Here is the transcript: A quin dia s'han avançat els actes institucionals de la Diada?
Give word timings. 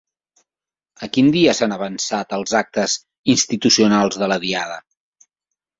A 1.07 1.09
quin 1.17 1.29
dia 1.35 1.53
s'han 1.57 1.75
avançat 1.75 2.33
els 2.39 2.57
actes 2.63 2.97
institucionals 3.35 4.23
de 4.25 4.33
la 4.35 4.41
Diada? 4.49 4.85